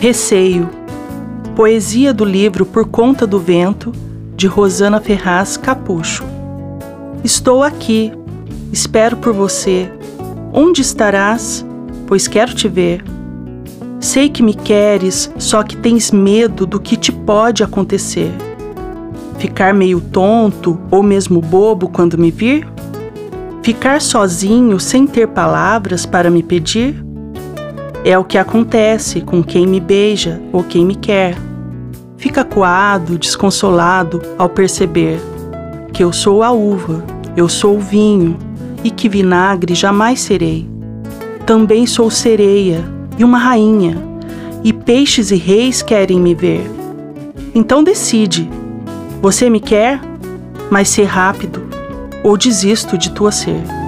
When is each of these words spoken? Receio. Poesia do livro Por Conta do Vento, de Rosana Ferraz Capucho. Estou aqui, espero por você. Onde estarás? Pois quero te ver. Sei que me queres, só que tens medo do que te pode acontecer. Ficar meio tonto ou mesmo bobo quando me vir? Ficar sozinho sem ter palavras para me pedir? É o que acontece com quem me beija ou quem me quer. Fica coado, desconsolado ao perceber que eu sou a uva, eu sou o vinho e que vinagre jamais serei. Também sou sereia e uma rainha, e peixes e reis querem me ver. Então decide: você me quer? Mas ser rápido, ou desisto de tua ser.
Receio. 0.00 0.66
Poesia 1.54 2.14
do 2.14 2.24
livro 2.24 2.64
Por 2.64 2.88
Conta 2.88 3.26
do 3.26 3.38
Vento, 3.38 3.92
de 4.34 4.46
Rosana 4.46 4.98
Ferraz 4.98 5.58
Capucho. 5.58 6.24
Estou 7.22 7.62
aqui, 7.62 8.10
espero 8.72 9.18
por 9.18 9.34
você. 9.34 9.92
Onde 10.54 10.80
estarás? 10.80 11.66
Pois 12.06 12.26
quero 12.26 12.54
te 12.54 12.66
ver. 12.66 13.04
Sei 14.00 14.30
que 14.30 14.42
me 14.42 14.54
queres, 14.54 15.30
só 15.36 15.62
que 15.62 15.76
tens 15.76 16.10
medo 16.10 16.64
do 16.64 16.80
que 16.80 16.96
te 16.96 17.12
pode 17.12 17.62
acontecer. 17.62 18.32
Ficar 19.36 19.74
meio 19.74 20.00
tonto 20.00 20.80
ou 20.90 21.02
mesmo 21.02 21.42
bobo 21.42 21.90
quando 21.90 22.16
me 22.16 22.30
vir? 22.30 22.66
Ficar 23.62 24.00
sozinho 24.00 24.80
sem 24.80 25.06
ter 25.06 25.28
palavras 25.28 26.06
para 26.06 26.30
me 26.30 26.42
pedir? 26.42 27.09
É 28.04 28.16
o 28.18 28.24
que 28.24 28.38
acontece 28.38 29.20
com 29.20 29.42
quem 29.42 29.66
me 29.66 29.78
beija 29.78 30.40
ou 30.52 30.64
quem 30.64 30.86
me 30.86 30.94
quer. 30.94 31.36
Fica 32.16 32.44
coado, 32.44 33.18
desconsolado 33.18 34.22
ao 34.38 34.48
perceber 34.48 35.20
que 35.92 36.02
eu 36.02 36.12
sou 36.12 36.42
a 36.42 36.50
uva, 36.50 37.04
eu 37.36 37.48
sou 37.48 37.76
o 37.76 37.80
vinho 37.80 38.38
e 38.82 38.90
que 38.90 39.08
vinagre 39.08 39.74
jamais 39.74 40.20
serei. 40.20 40.68
Também 41.44 41.86
sou 41.86 42.10
sereia 42.10 42.84
e 43.18 43.24
uma 43.24 43.38
rainha, 43.38 43.98
e 44.64 44.72
peixes 44.72 45.30
e 45.30 45.36
reis 45.36 45.82
querem 45.82 46.18
me 46.18 46.34
ver. 46.34 46.64
Então 47.54 47.84
decide: 47.84 48.48
você 49.20 49.50
me 49.50 49.60
quer? 49.60 50.00
Mas 50.70 50.88
ser 50.88 51.04
rápido, 51.04 51.62
ou 52.22 52.36
desisto 52.36 52.96
de 52.96 53.10
tua 53.10 53.32
ser. 53.32 53.79